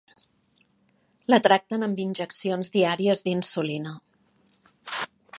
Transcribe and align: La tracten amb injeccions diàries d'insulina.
La 1.33 1.39
tracten 1.47 1.87
amb 1.87 2.01
injeccions 2.05 2.73
diàries 2.77 3.21
d'insulina. 3.27 3.93